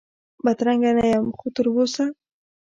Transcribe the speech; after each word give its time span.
بدرنګه 0.43 0.91
نه 0.97 1.05
یم 1.11 1.25
خو 1.37 1.47
تراوسه، 1.55 2.05